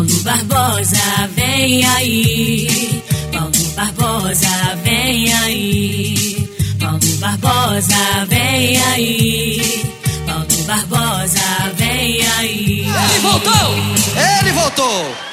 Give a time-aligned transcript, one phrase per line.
[0.00, 3.02] Paulo Barbosa, vem aí.
[3.30, 4.48] Paulo Barbosa,
[4.82, 6.48] vem aí.
[6.78, 9.84] Paulo Barbosa, vem aí.
[10.26, 12.86] Paulo Barbosa, vem aí.
[13.10, 13.74] Ele voltou!
[14.40, 15.30] Ele voltou!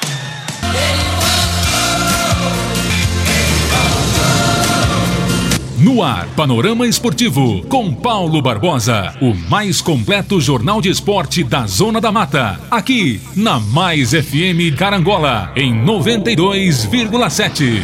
[5.88, 11.98] No ar, Panorama Esportivo, com Paulo Barbosa, o mais completo jornal de esporte da Zona
[11.98, 12.60] da Mata.
[12.70, 17.82] Aqui, na Mais FM Carangola, em 92,7.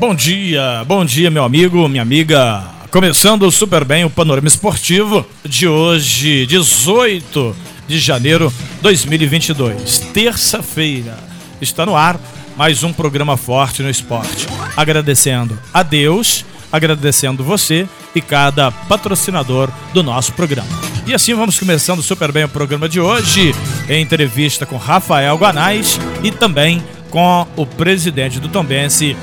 [0.00, 2.64] Bom dia, bom dia, meu amigo, minha amiga.
[2.90, 7.54] Começando super bem o Panorama Esportivo de hoje, 18
[7.86, 11.18] de janeiro de 2022, terça-feira.
[11.60, 12.18] Está no ar
[12.56, 14.46] mais um programa forte no esporte.
[14.76, 20.68] Agradecendo a Deus, agradecendo você e cada patrocinador do nosso programa.
[21.06, 23.54] E assim vamos começando super bem o programa de hoje,
[23.88, 29.16] em entrevista com Rafael Guanais e também com o presidente do Tombense,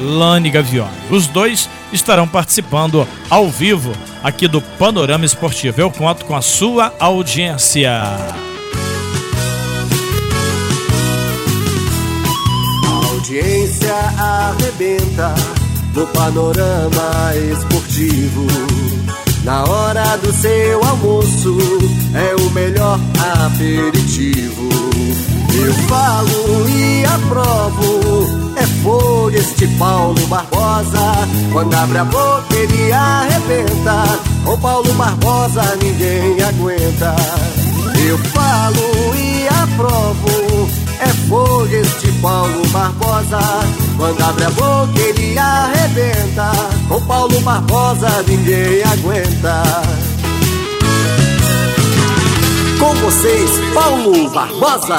[0.00, 0.90] Lani Gavioli.
[1.10, 5.80] Os dois estarão participando ao vivo aqui do Panorama Esportivo.
[5.80, 7.90] Eu conto com a sua audiência.
[13.24, 15.34] Audiência arrebenta
[15.94, 18.46] no panorama esportivo.
[19.44, 21.56] Na hora do seu almoço
[22.12, 23.00] é o melhor
[23.46, 24.68] aperitivo.
[25.54, 31.14] Eu falo e aprovo, é foi este Paulo Barbosa.
[31.50, 34.04] Quando abre a boca ele arrebenta,
[34.44, 37.16] com Paulo Barbosa ninguém aguenta.
[38.06, 40.43] Eu falo e aprovo,
[41.00, 43.40] é fogo este Paulo Barbosa.
[43.96, 46.52] Quando abre a boca ele arrebenta.
[46.88, 49.62] Com Paulo Barbosa ninguém aguenta.
[52.84, 54.98] Com vocês, Paulo Barbosa.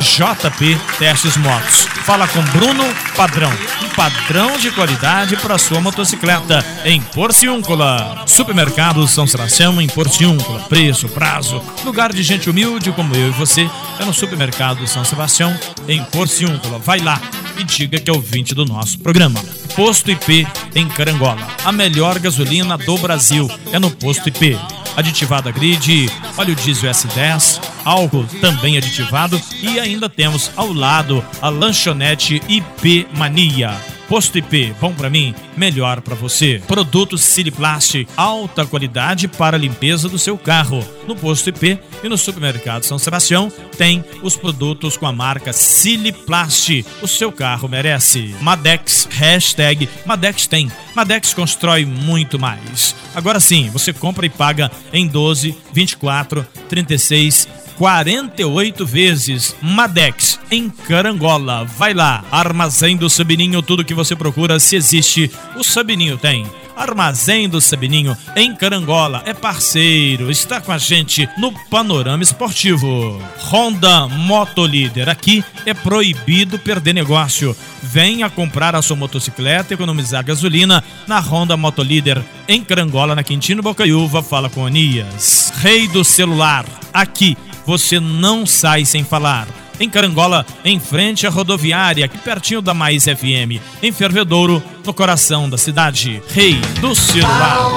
[0.00, 1.80] JP Testes Motos.
[2.06, 2.82] Fala com Bruno
[3.14, 3.52] Padrão.
[3.84, 8.24] Um padrão de qualidade para sua motocicleta em Porciúncula.
[8.26, 10.60] Supermercado São Sebastião em Porciúncula.
[10.60, 15.54] Preço, prazo, lugar de gente humilde como eu e você é no Supermercado São Sebastião
[15.86, 16.78] em Porciúncula.
[16.78, 17.20] Vai lá
[17.58, 19.44] e diga que é ouvinte do nosso programa.
[19.76, 21.46] Posto IP em Carangola.
[21.64, 24.58] A melhor gasolina do Brasil é no Posto IP
[24.96, 32.42] aditivada grid, óleo diesel S10, álcool também aditivado e ainda temos ao lado a lanchonete
[32.48, 33.89] IP Mania.
[34.10, 36.60] Posto IP, bom para mim, melhor para você.
[36.66, 40.84] Produtos Siliplast, alta qualidade para a limpeza do seu carro.
[41.06, 46.84] No Posto IP e no Supermercado São Sebastião tem os produtos com a marca Siliplast.
[47.00, 48.34] O seu carro merece.
[48.40, 50.72] Madex, hashtag Madex tem.
[50.92, 52.96] Madex constrói muito mais.
[53.14, 57.48] Agora sim, você compra e paga em 12, 24, 36
[57.80, 59.56] 48 vezes.
[59.62, 61.64] Madex, em Carangola.
[61.64, 66.46] Vai lá, Armazém do Sabininho, tudo que você procura, se existe, o Sabininho tem.
[66.76, 73.18] Armazém do Sabininho, em Carangola, é parceiro, está com a gente no Panorama Esportivo.
[73.50, 77.56] Honda Motolíder, aqui é proibido perder negócio.
[77.82, 83.62] Venha comprar a sua motocicleta e economizar gasolina na Honda Motolíder, em Carangola, na Quintino
[83.62, 85.50] Bocaiúva, fala com Anias.
[85.62, 87.38] Rei do celular, aqui
[87.70, 89.46] você não sai sem falar.
[89.78, 93.62] Em Carangola, em frente à rodoviária, aqui pertinho da Mais FM.
[93.80, 96.20] Em Fervedouro, no coração da cidade.
[96.30, 97.70] Rei do celular.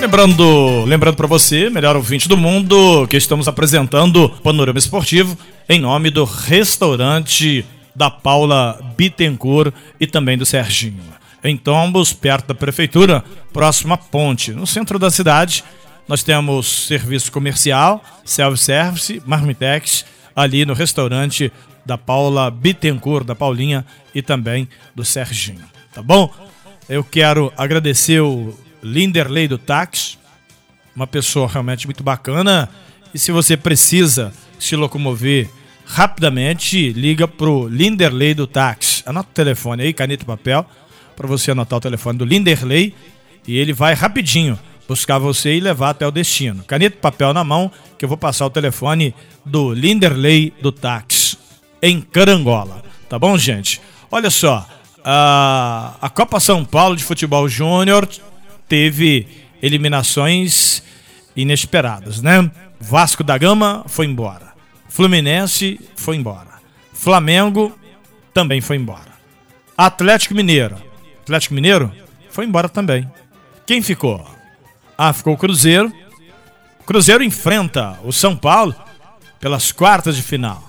[0.00, 5.38] Lembrando, lembrando para você, melhor ouvinte do mundo, que estamos apresentando Panorama Esportivo
[5.68, 11.18] em nome do restaurante da Paula Bittencourt e também do Serginho.
[11.44, 15.62] Em Tombos, perto da prefeitura, próximo à ponte, no centro da cidade.
[16.08, 21.52] Nós temos serviço comercial, self-service, marmitex, ali no restaurante
[21.84, 25.64] da Paula Bittencourt, da Paulinha e também do Serginho.
[25.92, 26.32] Tá bom?
[26.88, 30.16] Eu quero agradecer o Linderley do Táxi,
[30.96, 32.70] uma pessoa realmente muito bacana.
[33.12, 35.50] E se você precisa se locomover
[35.84, 39.02] rapidamente, liga pro Linderley do Táxi.
[39.04, 40.64] Anota o telefone aí, caneta e papel,
[41.14, 42.94] para você anotar o telefone do Linderley
[43.46, 44.58] e ele vai rapidinho
[44.88, 46.64] buscar você e levar até o destino.
[46.64, 49.14] Caneta e papel na mão, que eu vou passar o telefone
[49.44, 51.36] do Linderley do Táxi,
[51.82, 52.82] em Carangola.
[53.08, 53.80] Tá bom, gente?
[54.10, 54.66] Olha só,
[55.04, 58.08] a, a Copa São Paulo de Futebol Júnior
[58.66, 59.28] teve
[59.62, 60.82] eliminações
[61.36, 62.50] inesperadas, né?
[62.80, 64.54] Vasco da Gama foi embora.
[64.88, 66.58] Fluminense foi embora.
[66.92, 67.76] Flamengo
[68.32, 69.18] também foi embora.
[69.76, 70.76] Atlético Mineiro.
[71.20, 71.92] Atlético Mineiro
[72.30, 73.08] foi embora também.
[73.66, 74.37] Quem ficou?
[75.00, 75.92] Ah, ficou o Cruzeiro.
[76.84, 78.74] Cruzeiro enfrenta o São Paulo
[79.38, 80.68] pelas quartas de final.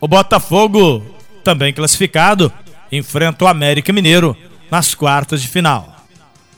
[0.00, 1.04] O Botafogo,
[1.42, 2.52] também classificado,
[2.92, 4.36] enfrenta o América Mineiro
[4.70, 5.96] nas quartas de final.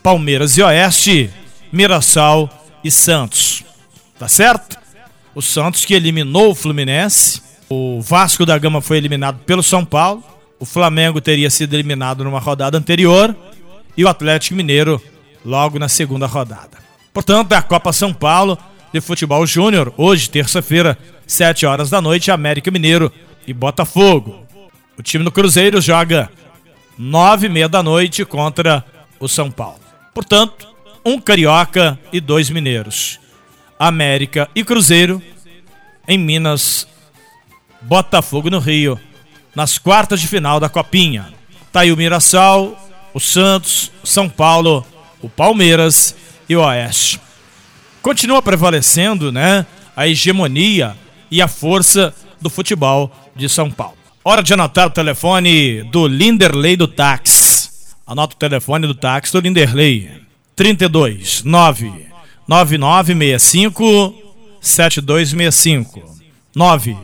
[0.03, 1.31] Palmeiras e Oeste,
[1.71, 2.47] Mirassol
[2.83, 3.63] e Santos.
[4.19, 4.77] Tá certo?
[5.33, 7.41] O Santos que eliminou o Fluminense.
[7.67, 10.23] O Vasco da Gama foi eliminado pelo São Paulo.
[10.59, 13.35] O Flamengo teria sido eliminado numa rodada anterior.
[13.97, 15.01] E o Atlético Mineiro
[15.43, 16.82] logo na segunda rodada.
[17.13, 18.57] Portanto, é a Copa São Paulo
[18.91, 23.11] de Futebol Júnior, hoje, terça-feira, 7 horas da noite, América Mineiro
[23.45, 24.45] e Botafogo.
[24.97, 26.29] O time do Cruzeiro joga
[26.97, 28.83] nove e meia da noite contra
[29.19, 29.79] o São Paulo.
[30.13, 30.67] Portanto,
[31.05, 33.19] um carioca e dois mineiros.
[33.79, 35.21] América e Cruzeiro
[36.07, 36.87] em Minas,
[37.81, 38.99] Botafogo no Rio,
[39.55, 41.33] nas quartas de final da Copinha.
[41.71, 42.77] Tá aí o Mirassol,
[43.13, 44.85] o Santos, São Paulo,
[45.21, 46.15] o Palmeiras
[46.47, 47.19] e Oeste.
[48.01, 50.95] Continua prevalecendo, né, a hegemonia
[51.31, 53.97] e a força do futebol de São Paulo.
[54.23, 57.69] Hora de anotar o telefone do Linderley do táxi.
[58.05, 60.09] Anota o telefone do táxi do Linderley.
[60.55, 61.91] 32 9
[62.47, 64.13] 9965
[64.61, 66.03] 7265
[66.55, 66.97] 9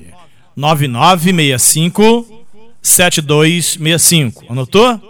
[0.56, 2.46] 9965
[2.82, 4.46] 7265.
[4.50, 5.02] Anotou?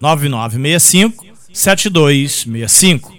[0.00, 3.15] 9965 7265.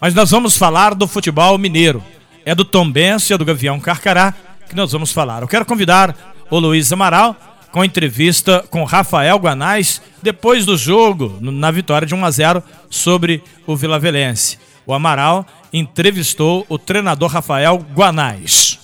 [0.00, 2.02] Mas nós vamos falar do futebol mineiro.
[2.44, 4.34] É do Tombense, é do Gavião Carcará
[4.68, 5.42] que nós vamos falar.
[5.42, 6.16] Eu quero convidar
[6.48, 7.36] o Luiz Amaral
[7.70, 13.42] com entrevista com Rafael Guanais depois do jogo, na vitória de 1 a 0 sobre
[13.66, 14.58] o Vila Velense.
[14.86, 18.78] O Amaral entrevistou o treinador Rafael Guanais.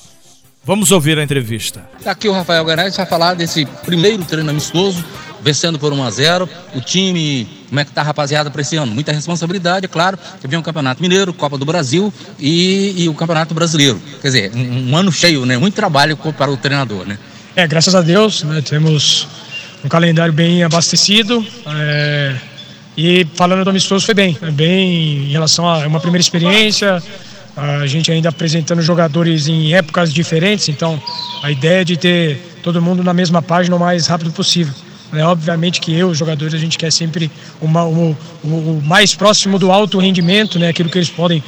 [0.64, 1.88] Vamos ouvir a entrevista.
[2.04, 5.04] Aqui o Rafael Guanais vai falar desse primeiro treino amistoso,
[5.46, 8.93] vencendo por 1 a 0 O time, como é que tá rapaziada para esse ano?
[8.93, 13.14] Muita responsabilidade, é claro, que vem o Campeonato Mineiro, Copa do Brasil e, e o
[13.14, 14.02] Campeonato Brasileiro.
[14.20, 15.56] Quer dizer, um, um ano cheio, né?
[15.56, 17.16] Muito trabalho para o treinador, né?
[17.54, 19.26] É, graças a Deus, né, temos
[19.84, 21.46] um calendário bem abastecido.
[21.78, 22.34] É,
[22.96, 27.00] e falando do amistoso foi bem, bem em relação a uma primeira experiência,
[27.56, 31.00] a gente ainda apresentando jogadores em épocas diferentes, então
[31.43, 34.75] a ideia é de ter todo mundo na mesma página o mais rápido possível.
[35.12, 37.31] É, obviamente que eu, os jogadores, a gente quer sempre
[37.61, 41.43] uma, o, o, o mais próximo do alto rendimento, né, aquilo que eles podem,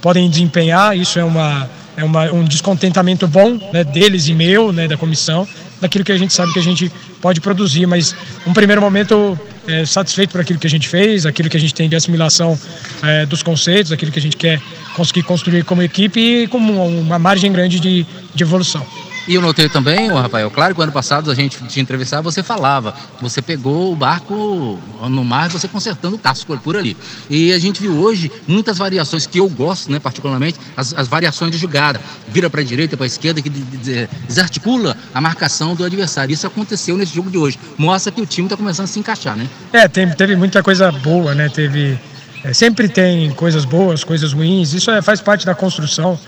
[0.00, 4.88] podem desempenhar, isso é uma, é uma, um descontentamento bom né, deles e meu, né,
[4.88, 5.46] da comissão,
[5.80, 7.86] daquilo que a gente sabe que a gente pode produzir.
[7.86, 8.14] Mas
[8.46, 11.74] um primeiro momento é, satisfeito por aquilo que a gente fez, aquilo que a gente
[11.74, 12.58] tem de assimilação
[13.02, 14.60] é, dos conceitos, aquilo que a gente quer
[14.96, 18.86] conseguir construir como equipe e com uma, uma margem grande de, de evolução.
[19.26, 22.92] E eu notei também, Rafael, claro que ano passado a gente te entrevistava, você falava,
[23.20, 26.96] você pegou o barco no mar, você consertando o casco por ali.
[27.30, 31.52] E a gente viu hoje muitas variações que eu gosto, né, particularmente, as, as variações
[31.52, 32.00] de jogada.
[32.28, 36.32] Vira para a direita, para a esquerda, que desarticula a marcação do adversário.
[36.32, 37.58] Isso aconteceu nesse jogo de hoje.
[37.78, 39.48] Mostra que o time está começando a se encaixar, né?
[39.72, 41.48] É, tem, teve muita coisa boa, né?
[41.48, 41.98] Teve.
[42.44, 44.72] É, sempre tem coisas boas, coisas ruins.
[44.72, 46.18] Isso é, faz parte da construção.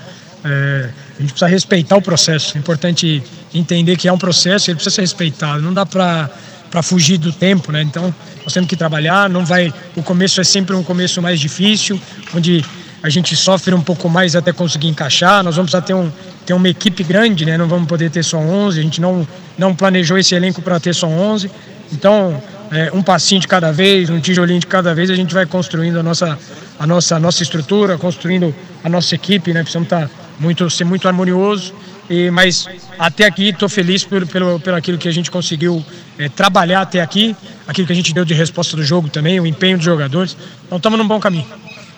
[0.44, 2.56] É, a gente precisa respeitar o processo.
[2.56, 5.62] É importante entender que é um processo, ele precisa ser respeitado.
[5.62, 6.31] Não dá para
[6.75, 7.82] para fugir do tempo, né?
[7.82, 8.12] Então
[8.43, 9.31] nós temos que trabalhar.
[9.31, 9.73] Não vai.
[9.94, 12.00] O começo é sempre um começo mais difícil,
[12.35, 12.64] onde
[13.00, 15.45] a gente sofre um pouco mais até conseguir encaixar.
[15.45, 16.11] Nós vamos precisar ter, um,
[16.45, 17.57] ter uma equipe grande, né?
[17.57, 18.80] Não vamos poder ter só 11.
[18.80, 19.26] A gente não
[19.57, 21.49] não planejou esse elenco para ter só 11.
[21.92, 22.42] Então
[22.73, 26.00] é, um passinho de cada vez, um tijolinho de cada vez, a gente vai construindo
[26.00, 26.37] a nossa
[26.76, 28.52] a nossa a nossa estrutura, construindo
[28.83, 29.61] a nossa equipe, né?
[29.61, 31.75] Precisamos estar tá muito, ser muito harmonioso.
[32.09, 35.85] E, mas até aqui estou feliz por, pelo, pelo aquilo que a gente conseguiu
[36.19, 37.35] é, trabalhar até aqui,
[37.67, 40.37] aquilo que a gente deu de resposta do jogo também, o empenho dos jogadores.
[40.67, 41.47] Então estamos num bom caminho.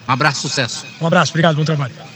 [0.09, 0.87] Um abraço, sucesso.
[1.00, 2.15] Um abraço, obrigado, bom trabalho.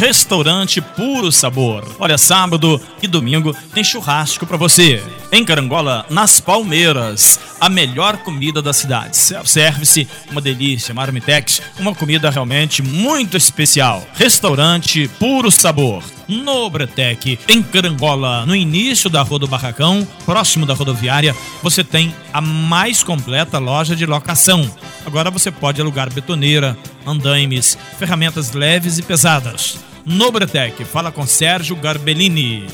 [0.00, 1.84] Restaurante Puro Sabor.
[1.98, 5.04] Olha, sábado e domingo tem churrasco para você.
[5.30, 9.14] Em Carangola, nas Palmeiras, a melhor comida da cidade.
[9.14, 14.02] Serve-se uma delícia, marmitex, uma comida realmente muito especial.
[14.14, 16.02] Restaurante Puro Sabor.
[16.26, 22.14] No Bretec, em Carangola, no início da Rua do Barracão, próximo da rodoviária, você tem
[22.32, 24.66] a mais completa loja de locação.
[25.04, 26.74] Agora você pode alugar betoneira,
[27.06, 30.84] andaimes, ferramentas leves e pesadas Nobretec.
[30.84, 32.66] Fala com Sérgio Garbellini.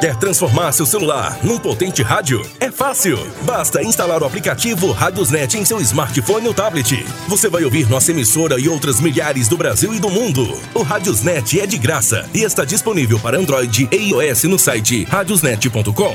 [0.00, 2.44] Quer transformar seu celular num potente rádio?
[2.60, 3.18] É fácil.
[3.42, 7.04] Basta instalar o aplicativo Radiosnet em seu smartphone ou tablet.
[7.28, 10.60] Você vai ouvir nossa emissora e outras milhares do Brasil e do mundo.
[10.74, 16.14] O Radiosnet é de graça e está disponível para Android e iOS no site radiosnet.com.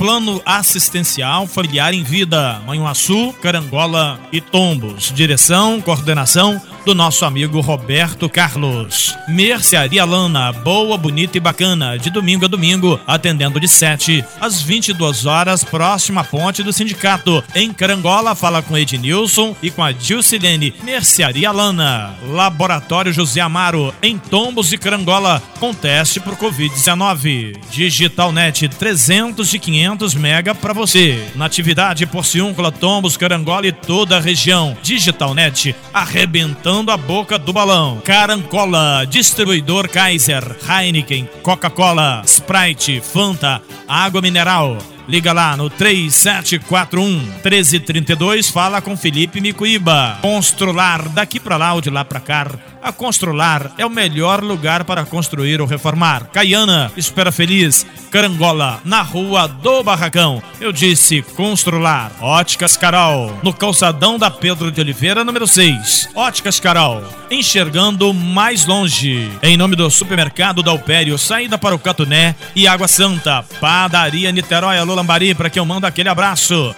[0.00, 5.12] Plano Assistencial Familiar em Vida, Manhuaçu, Carangola e Tombos.
[5.14, 6.58] Direção, coordenação,
[6.90, 9.14] do nosso amigo Roberto Carlos.
[9.28, 15.24] Mercearia Lana, boa, bonita e bacana, de domingo a domingo, atendendo de 7 às 22
[15.24, 17.44] horas, próxima ponte do sindicato.
[17.54, 20.74] Em Carangola, fala com Ednilson e com a Dilcilene.
[20.82, 27.56] Mercearia Lana, Laboratório José Amaro, em Tombos e Carangola, com teste por Covid-19.
[27.70, 31.24] Digitalnet 300 de 500 mega para você.
[31.36, 34.76] Natividade, Porciúncula, Tombos, Carangola e toda a região.
[34.82, 38.00] Digitalnet, arrebentando a boca do balão.
[38.04, 44.78] Carancola, distribuidor Kaiser, Heineken, Coca-Cola, Sprite, Fanta, água mineral.
[45.10, 50.16] Liga lá no 3741 1332, fala com Felipe Micuíba.
[50.22, 52.46] Constrular, daqui para lá ou de lá para cá.
[52.82, 56.28] A Constrular é o melhor lugar para construir ou reformar.
[56.32, 60.42] Caiana, Espera Feliz, Carangola, na rua do Barracão.
[60.60, 62.12] Eu disse Constrular.
[62.20, 66.08] Óticas Carol, no calçadão da Pedro de Oliveira, número 6.
[66.14, 69.30] Óticas Carol, enxergando mais longe.
[69.42, 73.44] Em nome do supermercado da Alpério, saída para o Catuné e Água Santa.
[73.60, 76.74] Padaria Niterói, alô Lambari, para que eu mando aquele abraço.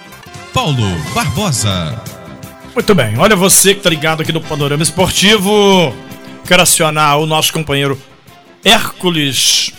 [0.53, 2.01] Paulo Barbosa.
[2.73, 5.93] Muito bem, olha você que tá ligado aqui no Panorama Esportivo.
[6.47, 7.99] Quero acionar o nosso companheiro
[8.63, 9.73] Hércules.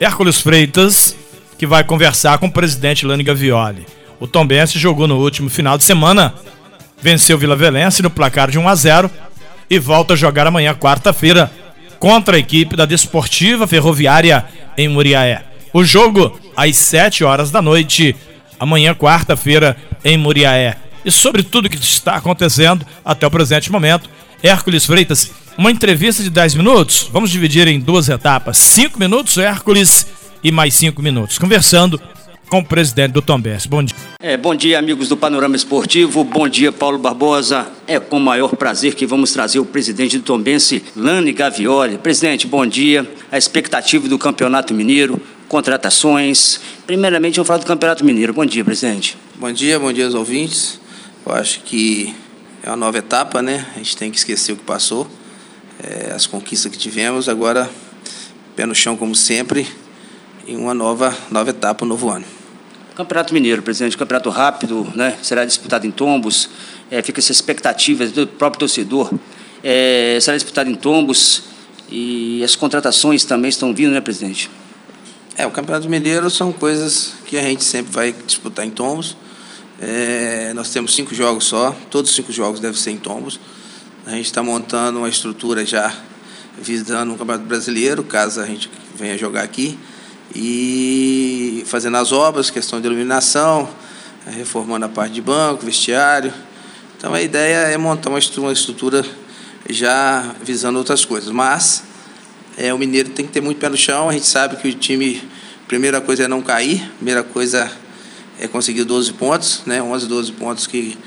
[0.00, 1.16] Hércules Freitas,
[1.56, 3.86] que vai conversar com o presidente Lani Gavioli.
[4.18, 6.34] O Tom Bense jogou no último final de semana,
[7.00, 9.10] venceu Vila Velense no placar de 1 a 0
[9.70, 11.50] e volta a jogar amanhã, quarta-feira,
[12.00, 14.44] contra a equipe da Desportiva Ferroviária
[14.76, 15.44] em Muriaé.
[15.72, 18.14] O jogo às 7 horas da noite,
[18.58, 24.08] amanhã, quarta-feira, em Muriaé e sobre tudo que está acontecendo até o presente momento.
[24.42, 27.08] Hércules Freitas, uma entrevista de 10 minutos.
[27.12, 30.06] Vamos dividir em duas etapas: 5 minutos, Hércules,
[30.42, 31.38] e mais 5 minutos.
[31.38, 32.00] Conversando
[32.48, 33.66] com o presidente do Tombense.
[33.66, 33.96] Bom dia.
[34.20, 36.22] É, bom dia, amigos do Panorama Esportivo.
[36.22, 37.66] Bom dia, Paulo Barbosa.
[37.86, 41.96] É com o maior prazer que vamos trazer o presidente do Tombense, Lani Gavioli.
[41.96, 43.08] Presidente, bom dia.
[43.30, 45.18] A expectativa do Campeonato Mineiro,
[45.52, 46.58] contratações.
[46.86, 48.32] Primeiramente, vamos falar do Campeonato Mineiro.
[48.32, 49.18] Bom dia, presidente.
[49.34, 50.80] Bom dia, bom dia aos ouvintes.
[51.26, 52.16] Eu acho que
[52.62, 53.66] é uma nova etapa, né?
[53.74, 55.06] A gente tem que esquecer o que passou,
[55.84, 57.28] é, as conquistas que tivemos.
[57.28, 57.70] Agora,
[58.56, 59.68] pé no chão, como sempre,
[60.48, 62.24] em uma nova, nova etapa, um novo ano.
[62.96, 65.18] Campeonato Mineiro, presidente, campeonato rápido, né?
[65.22, 66.48] Será disputado em tombos.
[66.90, 69.12] É, fica essa expectativa do próprio torcedor.
[69.62, 71.42] É, será disputado em tombos
[71.90, 74.48] e as contratações também estão vindo, né, presidente?
[75.42, 79.16] É, o Campeonato Mineiro são coisas que a gente sempre vai disputar em tombos.
[79.80, 83.40] É, nós temos cinco jogos só, todos os cinco jogos devem ser em tombos.
[84.06, 85.92] A gente está montando uma estrutura já
[86.56, 89.76] visando o Campeonato Brasileiro, caso a gente venha jogar aqui,
[90.32, 93.68] e fazendo as obras, questão de iluminação,
[94.24, 96.32] reformando a parte de banco, vestiário.
[96.96, 99.04] Então a ideia é montar uma estrutura
[99.68, 101.32] já visando outras coisas.
[101.32, 101.82] Mas
[102.56, 104.74] é, o Mineiro tem que ter muito pé no chão, a gente sabe que o
[104.74, 105.22] time,
[105.72, 107.72] primeira coisa é não cair, primeira coisa
[108.38, 109.82] é conseguir 12 pontos, né?
[109.82, 110.98] 11, 12 pontos que,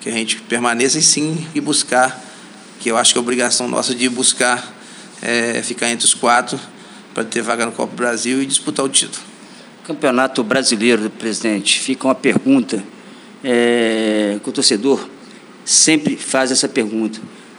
[0.00, 2.24] que a gente permaneça e sim e buscar,
[2.78, 4.72] que eu acho que é obrigação nossa de buscar
[5.20, 6.60] é, ficar entre os quatro
[7.12, 9.20] para ter vaga no Copa Brasil e disputar o título.
[9.84, 12.84] Campeonato Brasileiro, presidente, fica uma pergunta
[13.42, 15.08] é, que o torcedor
[15.64, 17.18] sempre faz essa pergunta.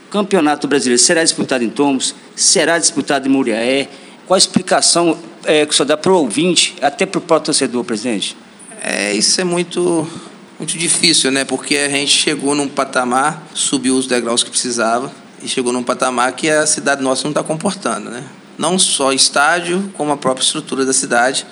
[0.10, 2.16] Campeonato Brasileiro será disputado em Tomos?
[2.34, 3.90] Será disputado em Muriaé?
[4.26, 7.84] Qual a explicação é, que senhor dá para o ouvinte, até para o próprio torcedor,
[7.84, 8.36] presidente?
[8.82, 10.08] É, isso é muito,
[10.60, 11.44] muito difícil, né?
[11.44, 15.12] Porque a gente chegou num patamar, subiu os degraus que precisava
[15.42, 18.24] e chegou num patamar que a cidade nossa não está comportando, né?
[18.58, 21.46] Não só estádio, como a própria estrutura da cidade.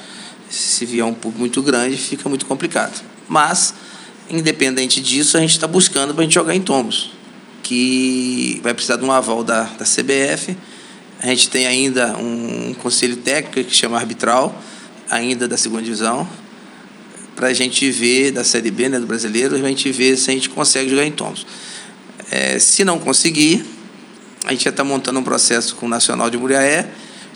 [0.50, 3.02] Se vier um público muito grande, fica muito complicado.
[3.28, 3.74] Mas,
[4.30, 7.12] independente disso, a gente está buscando para a gente jogar em tombos,
[7.62, 10.56] que vai precisar de um aval da, da CBF.
[11.24, 14.62] A gente tem ainda um conselho técnico que chama arbitral,
[15.10, 16.28] ainda da segunda divisão,
[17.34, 20.34] para a gente ver da Série B, né, do brasileiro, a gente ver se a
[20.34, 21.48] gente consegue jogar em Tombos.
[22.30, 23.64] É, se não conseguir,
[24.44, 26.90] a gente já está montando um processo com o Nacional de Muriaé,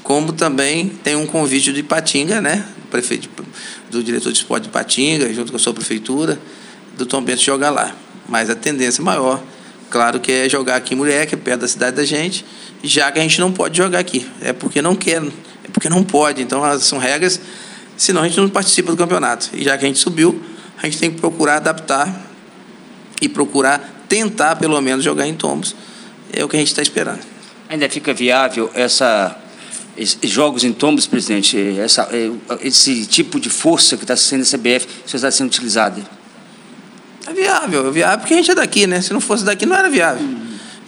[0.03, 3.29] como também tem um convite de Patinga, né, do, prefeito,
[3.89, 6.37] do diretor de esporte de Patinga, junto com a sua prefeitura,
[6.97, 7.95] do Tom Bento jogar lá.
[8.27, 9.41] Mas a tendência maior,
[9.89, 12.43] claro que é jogar aqui em Muriaé, que é perto da cidade da gente,
[12.83, 14.27] já que a gente não pode jogar aqui.
[14.41, 16.41] É porque não quer, é porque não pode.
[16.41, 17.39] Então, são regras
[17.97, 19.49] senão a gente não participa do campeonato.
[19.53, 20.41] E já que a gente subiu,
[20.81, 22.27] a gente tem que procurar adaptar
[23.21, 25.75] e procurar tentar, pelo menos, jogar em tombos.
[26.31, 27.19] É o que a gente está esperando.
[27.67, 29.35] Ainda fica viável essa
[30.23, 32.29] jogos em tombos, presidente, essa, é,
[32.61, 36.01] esse tipo de força que está sendo a CBF, se está sendo utilizada?
[37.25, 39.01] É viável, é viável porque a gente é daqui, né?
[39.01, 40.23] Se não fosse daqui, não era viável.
[40.23, 40.46] Então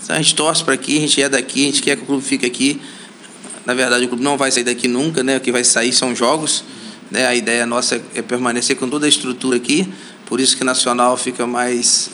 [0.10, 2.24] a gente torce para aqui, a gente é daqui, a gente quer que o clube
[2.24, 2.82] fique aqui.
[3.66, 5.38] Na verdade, o clube não vai sair daqui nunca, né?
[5.38, 6.64] O que vai sair são jogos.
[7.12, 7.28] Né?
[7.28, 9.88] A ideia nossa é permanecer com toda a estrutura aqui,
[10.26, 12.10] por isso que Nacional fica mais,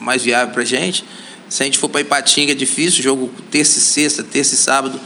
[0.00, 1.04] mais viável para a gente.
[1.50, 4.98] Se a gente for para Ipatinga é difícil, jogo terça e sexta, terça e sábado,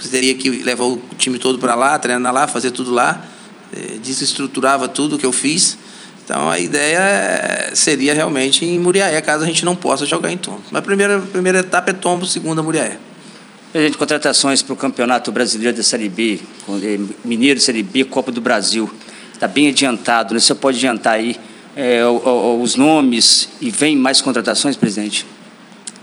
[0.00, 3.26] você teria que levar o time todo para lá, treinar lá, fazer tudo lá.
[3.72, 5.78] É, desestruturava tudo que eu fiz.
[6.24, 10.62] Então a ideia seria realmente em Muriaé, caso a gente não possa jogar em Tombo.
[10.70, 12.98] Mas a primeira, primeira etapa é Tombo, segunda Muriaé.
[13.74, 16.40] Gente, contratações para o Campeonato Brasileiro da Série B,
[16.82, 18.88] eh, Mineiro Série B, Copa do Brasil.
[19.32, 20.40] Está bem adiantado, né?
[20.40, 21.36] Você pode adiantar aí
[21.76, 25.26] é, os nomes e vem mais contratações, presidente?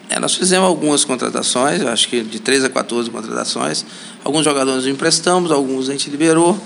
[0.09, 3.85] É, nós fizemos algumas contratações, acho que de 13 a 14 contratações.
[4.25, 6.59] Alguns jogadores emprestamos, alguns a gente liberou.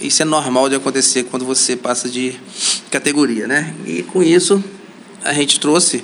[0.00, 2.34] Isso é normal de acontecer quando você passa de
[2.90, 3.74] categoria, né?
[3.86, 4.62] E com isso
[5.22, 6.02] a gente trouxe,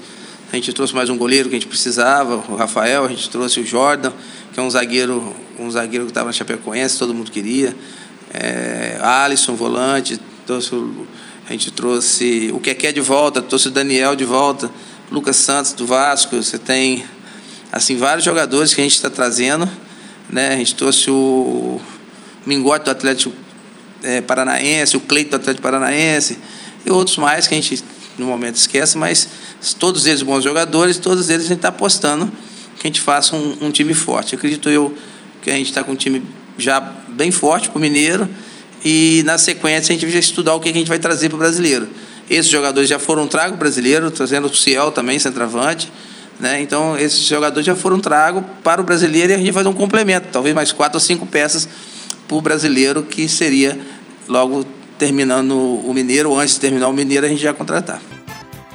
[0.53, 3.61] a gente trouxe mais um goleiro que a gente precisava, o Rafael, a gente trouxe
[3.61, 4.13] o Jordan,
[4.53, 7.75] que é um zagueiro, um zagueiro que estava na Chapecoense, todo mundo queria.
[8.33, 10.71] É, Alisson, volante, trouxe
[11.49, 14.71] a gente trouxe o Keké de volta, trouxe o Daniel de volta,
[15.11, 17.07] Lucas Santos do Vasco, você tem
[17.73, 19.67] assim vários jogadores que a gente está trazendo,
[20.29, 20.53] né?
[20.53, 21.81] A gente trouxe o
[22.45, 23.35] Mingote do Atlético
[24.03, 26.39] é, Paranaense, o Cleito do Atlético Paranaense
[26.85, 27.83] e outros mais que a gente
[28.19, 29.29] no momento esquece, mas
[29.79, 32.31] todos eles bons jogadores, todos eles a gente está apostando
[32.79, 34.35] que a gente faça um, um time forte.
[34.35, 34.95] Acredito eu
[35.43, 36.23] que a gente está com um time
[36.57, 38.29] já bem forte para o Mineiro
[38.85, 41.39] e na sequência a gente vai estudar o que a gente vai trazer para o
[41.39, 41.89] brasileiro.
[42.31, 45.91] Esses jogadores já foram trago brasileiro, trazendo o Ciel também, centroavante.
[46.39, 46.61] Né?
[46.61, 49.79] Então, esses jogadores já foram trago para o brasileiro e a gente vai fazer um
[49.79, 51.69] complemento, talvez mais quatro ou cinco peças
[52.29, 53.79] para o brasileiro, que seria
[54.29, 54.65] logo
[54.99, 58.01] terminando o Mineiro, ou antes de terminar o Mineiro, a gente já contratar.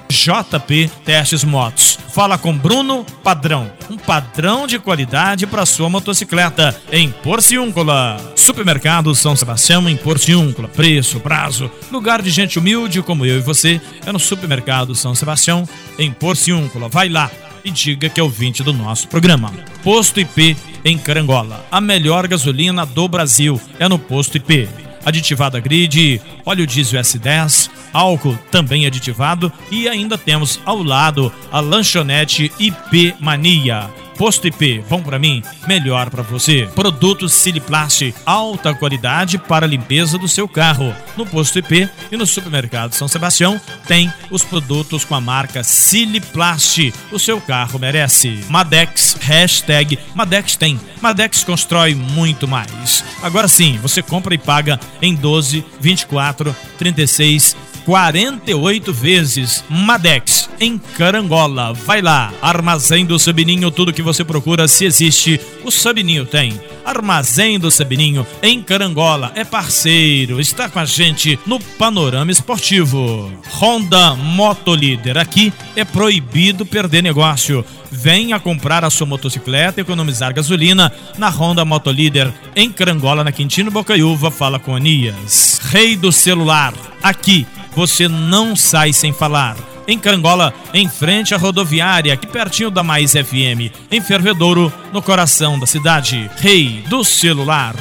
[0.09, 1.97] JP Testes Motos.
[2.13, 8.17] Fala com Bruno Padrão, um padrão de qualidade para sua motocicleta em Porciúncula.
[8.35, 10.67] Supermercado São Sebastião em Porciúncula.
[10.67, 15.67] Preço, prazo, lugar de gente humilde como eu e você é no Supermercado São Sebastião
[15.97, 16.87] em Porciúncula.
[16.87, 17.31] Vai lá
[17.63, 19.51] e diga que é ouvinte do nosso programa.
[19.83, 21.65] Posto IP em Carangola.
[21.71, 24.67] A melhor gasolina do Brasil é no Posto IP.
[25.05, 32.51] Aditivada grid, óleo diesel S10, álcool também aditivado e ainda temos ao lado a lanchonete
[32.59, 36.69] IP Mania Posto IP, bom para mim, melhor para você.
[36.75, 40.95] Produtos Siliplast, alta qualidade para a limpeza do seu carro.
[41.17, 46.93] No Posto IP e no Supermercado São Sebastião tem os produtos com a marca Siliplast.
[47.11, 48.43] O seu carro merece.
[48.49, 50.79] Madex, hashtag Madex tem.
[51.01, 53.03] Madex constrói muito mais.
[53.21, 59.63] Agora sim, você compra e paga em 12, 24, 36 48 vezes.
[59.69, 61.73] Madex, em Carangola.
[61.73, 66.59] Vai lá, Armazém do Sabininho, tudo que você procura, se existe, o Sabininho tem.
[66.85, 73.31] Armazém do Sabininho, em Carangola, é parceiro, está com a gente no Panorama Esportivo.
[73.59, 77.65] Honda Motolíder, aqui é proibido perder negócio.
[77.91, 83.71] Venha comprar a sua motocicleta e economizar gasolina na Honda Motolíder, em Carangola, na Quintino
[83.71, 85.61] Bocaiúva, fala com Anias.
[85.71, 89.55] Rei do celular, aqui você não sai sem falar.
[89.87, 93.73] Em Carangola, em frente à rodoviária, aqui pertinho da Mais FM.
[93.91, 96.29] Em Fervedouro, no coração da cidade.
[96.37, 97.75] Rei do celular.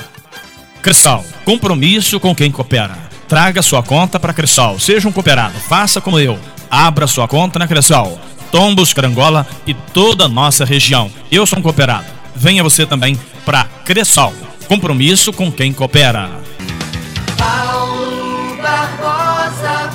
[0.83, 2.99] Cressal, compromisso com quem coopera.
[3.29, 4.79] Traga sua conta para Cressal.
[4.81, 5.55] Seja um cooperado.
[5.61, 6.39] Faça como eu.
[6.71, 8.19] Abra sua conta na Cressal.
[8.51, 11.11] Tombos, Carangola e toda a nossa região.
[11.31, 12.05] Eu sou um cooperado.
[12.35, 14.35] Venha você também para Cressal.
[14.69, 16.29] Compromisso com quem coopera.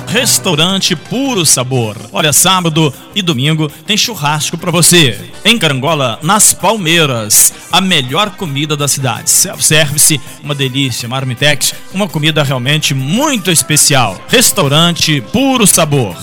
[0.08, 1.94] Restaurante Puro Sabor.
[2.12, 5.20] Olha, sábado e domingo tem churrasco para você.
[5.44, 9.28] Em Carangola, nas Palmeiras, a melhor comida da cidade.
[9.28, 14.18] Self-service, uma delícia, marmitex, uma comida realmente muito especial.
[14.28, 16.16] Restaurante Puro Sabor.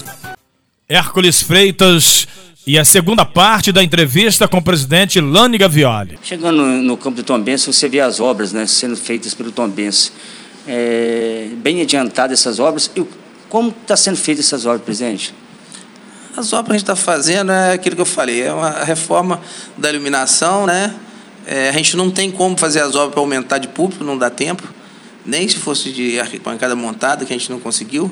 [0.89, 2.27] Hércules Freitas
[2.65, 6.17] e a segunda parte da entrevista com o presidente Lani Gavioli.
[6.23, 10.11] Chegando no campo do Tombense, você vê as obras né, sendo feitas pelo Tombense.
[10.67, 12.89] É, bem adiantadas essas obras.
[12.95, 13.05] E
[13.49, 15.33] como está sendo feita essas obras, presidente?
[16.35, 19.39] As obras que a gente está fazendo é aquilo que eu falei, é uma reforma
[19.77, 20.93] da iluminação, né?
[21.45, 24.29] É, a gente não tem como fazer as obras para aumentar de público, não dá
[24.29, 24.63] tempo,
[25.25, 28.11] nem se fosse de arquibancada montada, que a gente não conseguiu.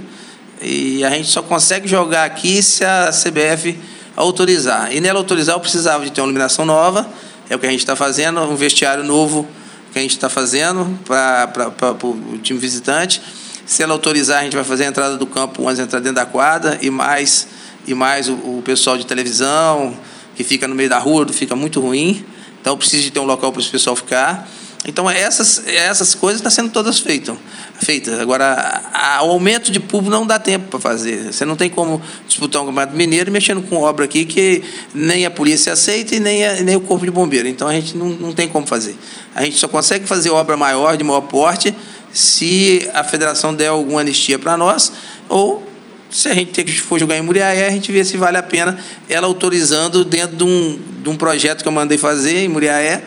[0.61, 3.77] E a gente só consegue jogar aqui se a CBF
[4.15, 4.95] autorizar.
[4.95, 7.09] E nela autorizar, eu precisava de ter uma iluminação nova,
[7.49, 9.47] é o que a gente está fazendo, um vestiário novo
[9.91, 13.21] que a gente está fazendo para o time visitante
[13.65, 16.15] se ela autorizar, a gente vai fazer a entrada do campo antes de entrar dentro
[16.15, 17.47] da quadra e mais,
[17.87, 19.95] e mais o, o pessoal de televisão,
[20.35, 22.25] que fica no meio da rua, fica muito ruim.
[22.61, 24.47] Então precisa de ter um local para o pessoal ficar.
[24.85, 27.37] Então essas, essas coisas estão sendo todas feitas.
[27.81, 28.19] feitas.
[28.19, 31.31] Agora, a, o aumento de público não dá tempo para fazer.
[31.31, 34.61] Você não tem como disputar um campeonato mineiro mexendo com obra aqui que
[34.93, 37.47] nem a polícia aceita e nem, a, nem o corpo de bombeiro.
[37.47, 38.97] Então a gente não, não tem como fazer.
[39.33, 41.73] A gente só consegue fazer obra maior, de maior porte,
[42.13, 44.91] se a federação der alguma anistia para nós
[45.27, 45.67] ou
[46.13, 48.77] se a gente for jogar em Muriaé, a gente vê se vale a pena
[49.09, 53.03] ela autorizando dentro de um, de um projeto que eu mandei fazer em Muriaé,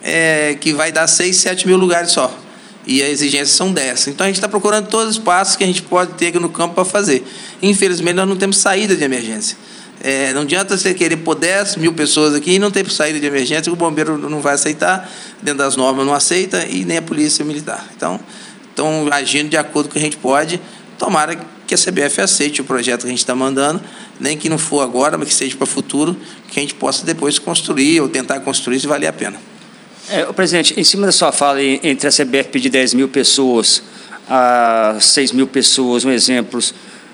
[0.00, 2.32] é, que vai dar 6, 7 mil lugares só.
[2.86, 4.08] E a exigência são 10.
[4.08, 6.48] Então a gente está procurando todos os espaços que a gente pode ter aqui no
[6.48, 7.26] campo para fazer.
[7.60, 9.56] Infelizmente, nós não temos saída de emergência.
[10.06, 13.24] É, não adianta você querer pôr 10 mil pessoas aqui e não ter saída de
[13.24, 17.42] emergência, o bombeiro não vai aceitar, dentro das normas não aceita, e nem a polícia
[17.42, 17.88] militar.
[17.96, 18.20] Então,
[18.68, 20.60] estão agindo de acordo com o que a gente pode.
[20.98, 21.34] Tomara
[21.66, 23.80] que a CBF aceite o projeto que a gente está mandando,
[24.20, 26.14] nem que não for agora, mas que seja para o futuro,
[26.48, 29.38] que a gente possa depois construir ou tentar construir se valer a pena.
[30.10, 33.82] É, presidente, em cima da sua fala entre a CBF pedir 10 mil pessoas
[34.28, 36.60] a 6 mil pessoas, um exemplo,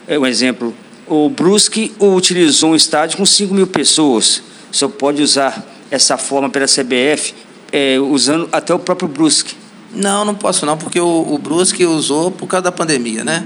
[0.08, 0.74] um exemplo
[1.10, 4.42] o Brusque utilizou um estádio com 5 mil pessoas.
[4.72, 7.34] Senhor pode usar essa forma pela CBF,
[7.72, 9.56] é, usando até o próprio Brusque.
[9.92, 13.44] Não, não posso não, porque o, o Brusque usou por causa da pandemia, né?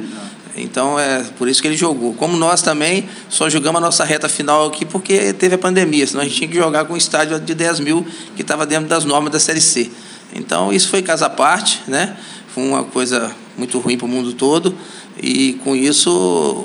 [0.55, 2.13] Então é por isso que ele jogou.
[2.13, 6.21] Como nós também só jogamos a nossa reta final aqui porque teve a pandemia, senão
[6.21, 9.07] a gente tinha que jogar com um estádio de 10 mil que estava dentro das
[9.07, 9.91] normas da Série C.
[10.35, 12.15] Então isso foi casa à parte, né?
[12.55, 14.77] Foi uma coisa muito ruim para o mundo todo
[15.23, 16.11] e com isso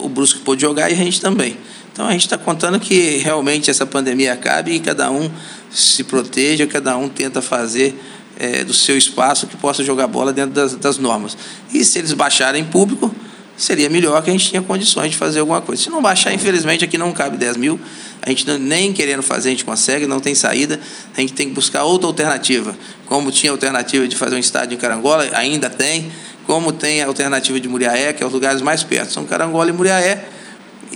[0.03, 1.57] o Brusque pôde jogar e a gente também.
[1.91, 5.29] Então a gente está contando que realmente essa pandemia acabe e cada um
[5.69, 7.99] se proteja, cada um tenta fazer
[8.37, 11.37] é, do seu espaço que possa jogar bola dentro das, das normas.
[11.73, 13.13] E se eles baixarem público,
[13.57, 15.83] seria melhor que a gente tinha condições de fazer alguma coisa.
[15.83, 17.79] Se não baixar, infelizmente, aqui não cabe 10 mil.
[18.21, 20.79] A gente nem querendo fazer, a gente consegue, não tem saída.
[21.15, 22.75] A gente tem que buscar outra alternativa.
[23.05, 26.09] Como tinha alternativa de fazer um estádio em Carangola, ainda tem.
[26.49, 29.13] Como tem a alternativa de Muriaé, que é os lugares mais perto.
[29.13, 30.25] São Carangola e Muriaé,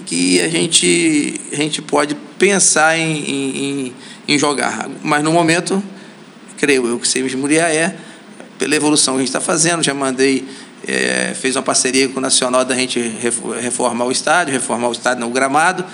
[0.04, 3.94] que a gente, a gente pode pensar em, em,
[4.28, 4.90] em jogar.
[5.04, 5.84] Mas no momento,
[6.58, 7.96] creio eu que seja Muriaé,
[8.58, 10.44] pela evolução que a gente está fazendo, já mandei
[10.88, 13.00] é, fez uma parceria com o Nacional da gente
[13.62, 15.86] reformar o estádio, reformar o estádio no gramado,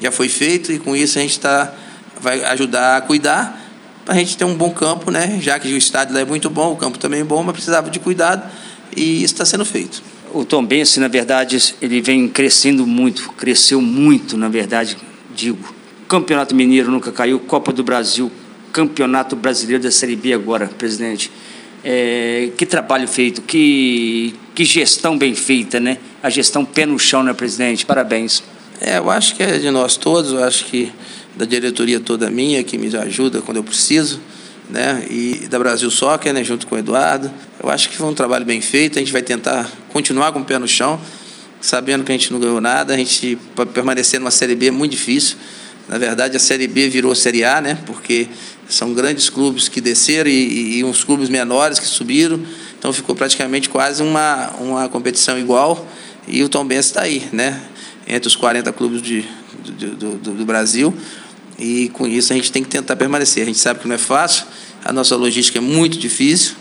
[0.00, 1.72] já foi feito e com isso a gente tá,
[2.20, 3.60] vai ajudar a cuidar
[4.04, 5.38] para a gente ter um bom campo, né?
[5.40, 7.88] já que o estádio lá é muito bom, o campo também é bom, mas precisava
[7.88, 8.42] de cuidado
[8.96, 10.02] e isso está sendo feito.
[10.32, 14.96] O Tom Bense, na verdade, ele vem crescendo muito, cresceu muito, na verdade,
[15.34, 15.74] digo.
[16.08, 18.30] Campeonato Mineiro nunca caiu, Copa do Brasil,
[18.72, 21.30] Campeonato Brasileiro da Série B agora, presidente.
[21.84, 25.98] É, que trabalho feito, que, que gestão bem feita, né?
[26.22, 27.86] A gestão pé no chão, né, presidente?
[27.86, 28.42] Parabéns.
[28.80, 30.90] É, eu acho que é de nós todos, eu acho que
[31.36, 34.20] da diretoria toda minha, que me ajuda quando eu preciso,
[34.68, 35.06] né?
[35.10, 37.30] E da Brasil Soccer, né, junto com o Eduardo.
[37.62, 40.44] Eu acho que foi um trabalho bem feito, a gente vai tentar continuar com o
[40.44, 41.00] pé no chão,
[41.60, 44.70] sabendo que a gente não ganhou nada, a gente para permanecer numa Série B é
[44.70, 45.36] muito difícil.
[45.88, 47.78] Na verdade, a Série B virou Série A, né?
[47.84, 48.28] Porque
[48.68, 52.40] são grandes clubes que desceram e, e, uns clubes menores que subiram.
[52.78, 55.86] Então ficou praticamente quase uma, uma competição igual.
[56.26, 57.60] E o Tom Benz está aí, né?
[58.06, 59.24] Entre os 40 clubes de,
[59.62, 60.94] do, do, do, Brasil.
[61.58, 63.42] E com isso a gente tem que tentar permanecer.
[63.42, 64.44] A gente sabe que não é fácil,
[64.84, 66.54] a nossa logística é muito difícil.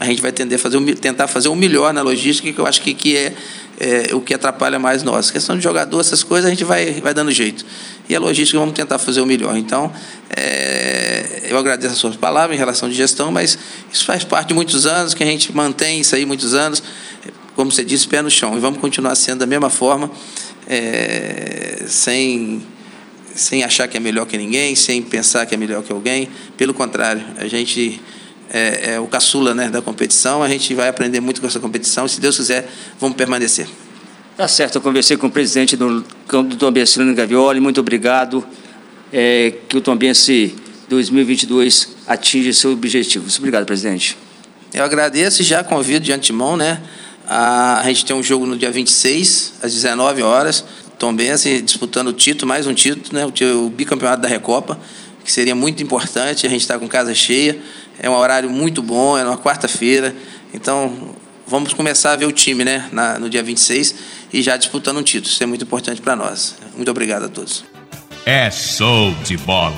[0.00, 2.82] A gente vai tender a fazer, tentar fazer o melhor na logística, que eu acho
[2.82, 3.34] que, que é
[3.78, 5.30] é, o que atrapalha mais nós.
[5.30, 7.64] questão de jogador, essas coisas, a gente vai, vai dando jeito.
[8.08, 9.56] E a logística, vamos tentar fazer o melhor.
[9.56, 9.92] Então,
[10.36, 13.58] é, eu agradeço as suas palavras em relação de gestão, mas
[13.92, 16.82] isso faz parte de muitos anos, que a gente mantém isso aí muitos anos,
[17.54, 18.56] como você disse, pé no chão.
[18.56, 20.10] E vamos continuar sendo da mesma forma,
[20.66, 22.62] é, sem,
[23.34, 26.28] sem achar que é melhor que ninguém, sem pensar que é melhor que alguém.
[26.56, 28.00] Pelo contrário, a gente
[28.50, 30.42] é, é, o caçula né, da competição.
[30.42, 32.06] A gente vai aprender muito com essa competição.
[32.06, 32.68] Se Deus quiser,
[33.00, 33.66] vamos permanecer.
[34.36, 37.60] Tá certo, eu conversei com o presidente do campo do Tombense, Lino Gavioli.
[37.60, 38.44] Muito obrigado.
[39.12, 40.54] É, que o Tombense
[40.88, 43.38] 2022 atinja seus objetivos.
[43.38, 44.16] Obrigado, presidente.
[44.72, 46.80] Eu agradeço e já convido de antemão, né?
[47.26, 50.64] A, a gente tem um jogo no dia 26, às 19 horas.
[50.98, 53.26] Tombense disputando o título, mais um título, né?
[53.26, 54.78] O, o bicampeonato da Recopa,
[55.24, 56.46] que seria muito importante.
[56.46, 57.58] A gente está com casa cheia.
[57.98, 60.14] É um horário muito bom, é uma quarta-feira.
[60.52, 61.14] Então,
[61.46, 63.94] vamos começar a ver o time né, na, no dia 26
[64.32, 65.32] e já disputando um título.
[65.32, 66.56] Isso é muito importante para nós.
[66.76, 67.64] Muito obrigado a todos.
[68.26, 69.74] É show de bola.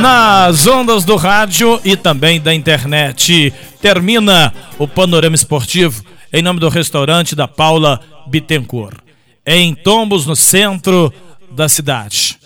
[0.00, 3.52] Nas ondas do rádio e também da internet.
[3.80, 6.02] Termina o panorama esportivo
[6.34, 8.98] em nome do restaurante da Paula Bittencourt.
[9.46, 11.14] Em Tombos, no centro
[11.52, 12.40] da cidade.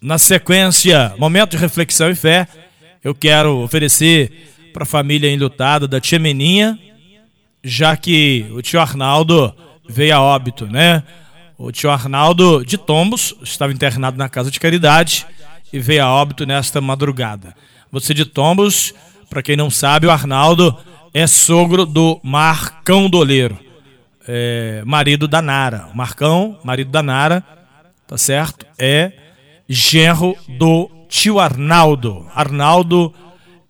[0.00, 2.46] Na sequência, momento de reflexão e fé,
[3.02, 6.78] eu quero oferecer para a família enlutada da tia Meninha,
[7.64, 9.52] já que o tio Arnaldo
[9.88, 11.02] veio a óbito, né?
[11.58, 15.26] O tio Arnaldo de Tombos estava internado na casa de caridade
[15.72, 17.52] e veio a óbito nesta madrugada.
[17.90, 18.94] Você de Tombos,
[19.28, 20.78] para quem não sabe, o Arnaldo
[21.14, 23.58] é sogro do Marcão Doleiro,
[24.26, 25.88] é, marido da Nara.
[25.94, 27.44] Marcão, marido da Nara,
[28.06, 28.66] tá certo?
[28.78, 29.12] É
[29.68, 32.26] genro do tio Arnaldo.
[32.34, 33.12] Arnaldo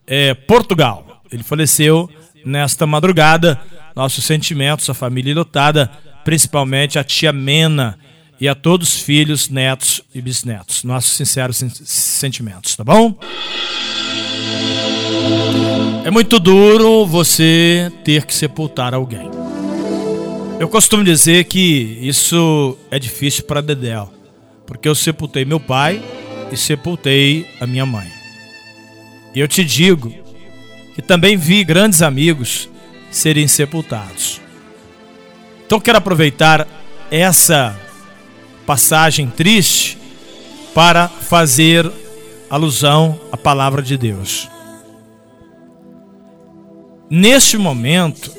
[0.06, 1.22] é, Portugal.
[1.30, 2.08] Ele faleceu
[2.44, 3.60] nesta madrugada.
[3.94, 5.90] Nossos sentimentos, a família lotada,
[6.24, 7.98] principalmente a tia Mena
[8.40, 10.82] e a todos os filhos, netos e bisnetos.
[10.82, 13.18] Nossos sinceros sentimentos, tá bom?
[16.04, 19.30] É muito duro você ter que sepultar alguém.
[20.58, 24.12] Eu costumo dizer que isso é difícil para Dedéu,
[24.66, 26.02] porque eu sepultei meu pai
[26.50, 28.10] e sepultei a minha mãe.
[29.32, 30.12] E eu te digo
[30.96, 32.68] que também vi grandes amigos
[33.08, 34.40] serem sepultados.
[35.64, 36.66] Então quero aproveitar
[37.12, 37.78] essa
[38.66, 39.96] passagem triste
[40.74, 41.88] para fazer
[42.50, 44.48] alusão à palavra de Deus.
[47.14, 48.32] Neste momento,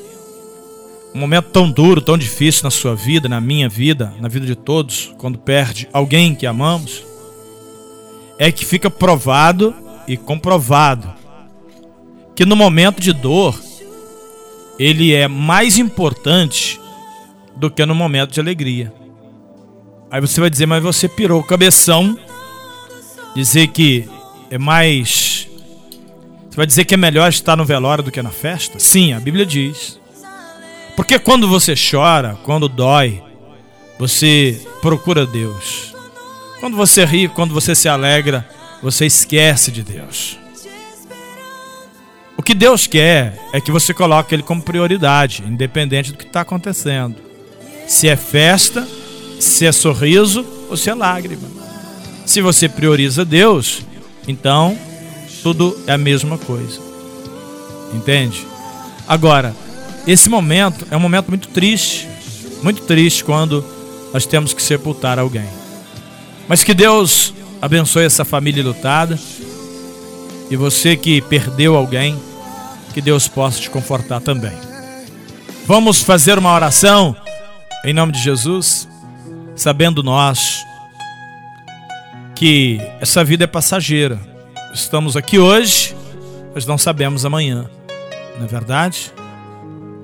[1.14, 4.56] um momento tão duro, tão difícil na sua vida, na minha vida, na vida de
[4.56, 7.06] todos, quando perde alguém que amamos,
[8.40, 9.76] é que fica provado
[10.08, 11.14] e comprovado
[12.36, 13.62] que no momento de dor
[14.80, 16.82] ele é mais importante
[17.56, 18.92] do que no momento de alegria.
[20.10, 22.18] Aí você vai dizer, mas você pirou o cabeção,
[23.36, 24.10] dizer que
[24.50, 25.48] é mais
[26.54, 28.78] você vai dizer que é melhor estar no velório do que na festa?
[28.78, 30.00] Sim, a Bíblia diz.
[30.96, 33.24] Porque quando você chora, quando dói,
[33.98, 35.96] você procura Deus.
[36.60, 38.48] Quando você ri, quando você se alegra,
[38.84, 40.38] você esquece de Deus.
[42.38, 46.42] O que Deus quer é que você coloque Ele como prioridade, independente do que está
[46.42, 47.16] acontecendo.
[47.88, 48.88] Se é festa,
[49.40, 51.50] se é sorriso ou se é lágrima.
[52.28, 53.82] Se você prioriza Deus,
[54.28, 54.78] então
[55.44, 56.80] tudo é a mesma coisa.
[57.94, 58.48] Entende?
[59.06, 59.54] Agora,
[60.08, 62.08] esse momento é um momento muito triste,
[62.64, 63.64] muito triste quando
[64.14, 65.48] nós temos que sepultar alguém.
[66.48, 69.20] Mas que Deus abençoe essa família lutada
[70.50, 72.20] e você que perdeu alguém,
[72.94, 74.54] que Deus possa te confortar também.
[75.66, 77.16] Vamos fazer uma oração
[77.84, 78.88] em nome de Jesus,
[79.56, 80.66] sabendo nós
[82.36, 84.33] que essa vida é passageira
[84.74, 85.96] Estamos aqui hoje,
[86.52, 87.70] mas não sabemos amanhã.
[88.38, 89.14] Não é verdade?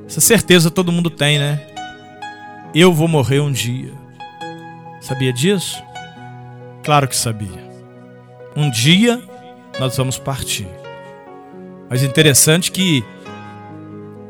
[0.05, 1.59] Essa certeza todo mundo tem, né?
[2.75, 3.91] Eu vou morrer um dia.
[5.01, 5.81] Sabia disso?
[6.83, 7.67] Claro que sabia.
[8.55, 9.19] Um dia
[9.79, 10.67] nós vamos partir.
[11.89, 13.03] Mas interessante que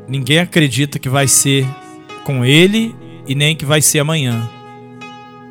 [0.08, 1.68] ninguém acredita que vai ser
[2.24, 2.96] com ele
[3.28, 4.50] e nem que vai ser amanhã.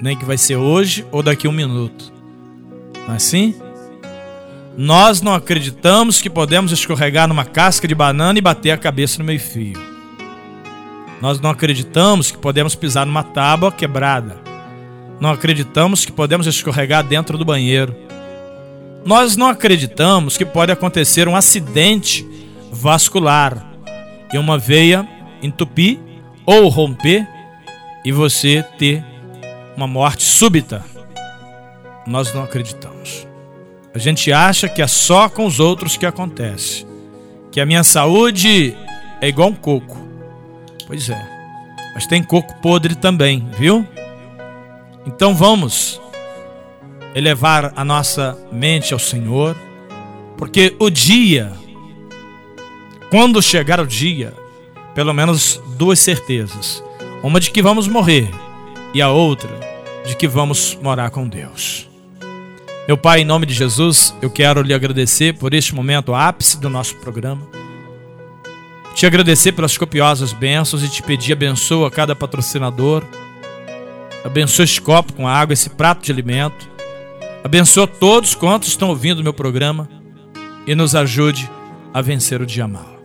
[0.00, 2.10] Nem que vai ser hoje ou daqui a um minuto.
[3.06, 3.67] Não é assim?
[4.80, 9.24] Nós não acreditamos que podemos escorregar numa casca de banana e bater a cabeça no
[9.24, 9.76] meio-fio.
[11.20, 14.36] Nós não acreditamos que podemos pisar numa tábua quebrada.
[15.18, 17.92] Não acreditamos que podemos escorregar dentro do banheiro.
[19.04, 22.24] Nós não acreditamos que pode acontecer um acidente
[22.70, 23.60] vascular
[24.32, 25.08] e uma veia
[25.42, 25.98] entupir
[26.46, 27.26] ou romper
[28.04, 29.04] e você ter
[29.76, 30.84] uma morte súbita.
[32.06, 33.27] Nós não acreditamos.
[33.94, 36.86] A gente acha que é só com os outros que acontece.
[37.50, 38.76] Que a minha saúde
[39.20, 39.98] é igual um coco.
[40.86, 41.38] Pois é.
[41.94, 43.86] Mas tem coco podre também, viu?
[45.06, 46.00] Então vamos
[47.14, 49.56] elevar a nossa mente ao Senhor,
[50.36, 51.52] porque o dia,
[53.10, 54.32] quando chegar o dia,
[54.94, 56.84] pelo menos duas certezas:
[57.22, 58.28] uma de que vamos morrer
[58.94, 59.50] e a outra
[60.06, 61.87] de que vamos morar com Deus.
[62.88, 66.70] Meu Pai, em nome de Jesus, eu quero lhe agradecer por este momento ápice do
[66.70, 67.46] nosso programa.
[68.94, 73.04] Te agradecer pelas copiosas bênçãos e te pedir abençoa cada patrocinador.
[74.24, 76.66] Abençoa este copo com água, esse prato de alimento.
[77.44, 79.86] Abençoa todos quantos estão ouvindo o meu programa
[80.66, 81.46] e nos ajude
[81.92, 82.98] a vencer o dia mal.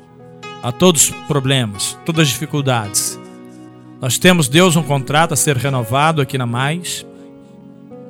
[0.63, 3.19] A todos os problemas, todas as dificuldades.
[3.99, 7.05] Nós temos, Deus, um contrato a ser renovado aqui na Mais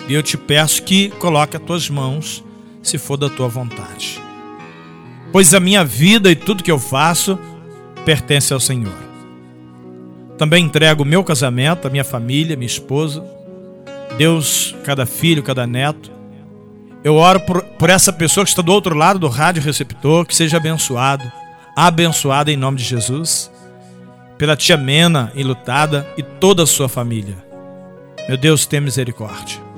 [0.08, 2.44] e eu te peço que coloque as tuas mãos,
[2.82, 4.22] se for da tua vontade.
[5.32, 7.40] Pois a minha vida e tudo que eu faço
[8.06, 8.94] pertence ao Senhor.
[10.38, 13.24] Também entrego o meu casamento, a minha família, minha esposa,
[14.18, 16.12] Deus, cada filho, cada neto.
[17.04, 20.36] Eu oro por, por essa pessoa que está do outro lado do rádio receptor, que
[20.36, 21.24] seja abençoado,
[21.76, 23.52] abençoada em nome de Jesus.
[24.38, 27.38] Pela tia Mena, enlutada, e toda a sua família.
[28.28, 29.73] Meu Deus, tenha misericórdia.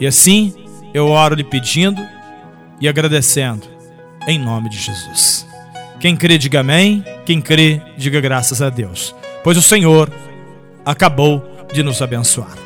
[0.00, 0.54] E assim,
[0.94, 2.00] eu oro lhe pedindo
[2.80, 3.66] e agradecendo,
[4.26, 5.46] em nome de Jesus.
[6.00, 7.04] Quem crê, diga amém.
[7.26, 9.14] Quem crê, diga graças a Deus.
[9.44, 10.10] Pois o Senhor
[10.84, 12.56] acabou de nos abençoar.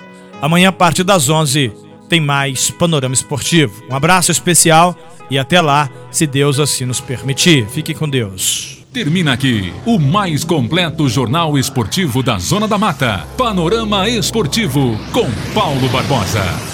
[0.41, 1.73] Amanhã, a partir das 11,
[2.09, 3.83] tem mais Panorama Esportivo.
[3.91, 4.97] Um abraço especial
[5.29, 7.67] e até lá, se Deus assim nos permitir.
[7.67, 8.85] Fique com Deus.
[8.93, 13.27] Termina aqui o mais completo jornal esportivo da Zona da Mata.
[13.37, 16.73] Panorama Esportivo com Paulo Barbosa.